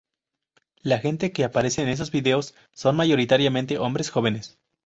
La 0.81 0.97
gente 0.97 1.31
que 1.31 1.43
aparece 1.43 1.83
en 1.83 1.87
esos 1.89 2.09
videos 2.09 2.55
son 2.73 2.95
mayoritariamente 2.95 3.77
hombres 3.77 4.09
jóvenes. 4.09 4.57